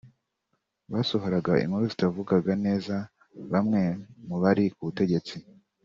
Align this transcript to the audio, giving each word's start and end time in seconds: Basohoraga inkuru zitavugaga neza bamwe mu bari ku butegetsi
Basohoraga 0.91 1.51
inkuru 1.63 1.83
zitavugaga 1.91 2.53
neza 2.65 2.95
bamwe 3.51 3.81
mu 4.27 4.35
bari 4.43 4.63
ku 4.75 4.81
butegetsi 4.87 5.35